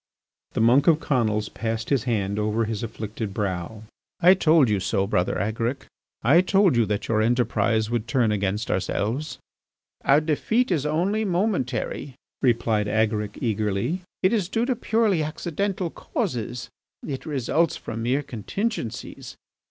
The 0.53 0.61
monk 0.61 0.87
of 0.87 0.99
Conils 0.99 1.47
passed 1.53 1.91
his 1.91 2.05
hand 2.05 2.39
over 2.39 2.65
his 2.65 2.81
afflicted 2.81 3.35
brow: 3.35 3.83
"I 4.19 4.33
told 4.33 4.67
you 4.67 4.79
so, 4.79 5.05
Brother 5.05 5.35
Agaric; 5.37 5.85
I 6.23 6.41
told 6.41 6.75
you 6.75 6.87
that 6.87 7.07
your 7.07 7.21
enterprise 7.21 7.91
would 7.91 8.07
turn 8.07 8.31
against 8.31 8.71
ourselves." 8.71 9.37
"Our 10.03 10.19
defeat 10.19 10.71
is 10.71 10.87
only 10.87 11.23
momentary," 11.23 12.15
replied 12.41 12.87
Agaric 12.87 13.37
eagerly. 13.43 14.01
"It 14.23 14.33
is 14.33 14.49
due 14.49 14.65
to 14.65 14.75
purely 14.75 15.21
accidental 15.21 15.91
causes; 15.91 16.69
it 17.07 17.27
results 17.27 17.77
from 17.77 18.01
mere 18.01 18.23
contingencies. 18.23 19.35